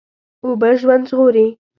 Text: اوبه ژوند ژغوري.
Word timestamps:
اوبه 0.45 0.69
ژوند 0.79 1.03
ژغوري. 1.09 1.47